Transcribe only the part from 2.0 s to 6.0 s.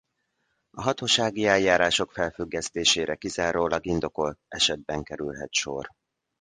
felfüggesztésére kizárólag indokolt esetben kerülhet sor.